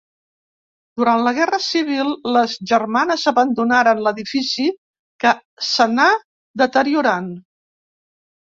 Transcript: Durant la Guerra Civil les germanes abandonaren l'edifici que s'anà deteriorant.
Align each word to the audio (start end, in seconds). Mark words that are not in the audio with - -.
Durant 1.01 1.19
la 1.27 1.33
Guerra 1.39 1.59
Civil 1.65 2.09
les 2.37 2.55
germanes 2.71 3.27
abandonaren 3.33 4.03
l'edifici 4.07 4.67
que 5.27 5.37
s'anà 5.69 6.11
deteriorant. 6.67 7.33